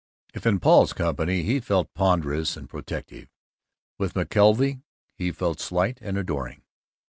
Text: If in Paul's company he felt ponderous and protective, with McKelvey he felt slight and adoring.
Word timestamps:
If 0.33 0.47
in 0.47 0.59
Paul's 0.59 0.93
company 0.93 1.43
he 1.43 1.59
felt 1.59 1.93
ponderous 1.93 2.57
and 2.57 2.67
protective, 2.67 3.27
with 3.99 4.15
McKelvey 4.15 4.81
he 5.13 5.31
felt 5.31 5.59
slight 5.59 5.99
and 6.01 6.17
adoring. 6.17 6.63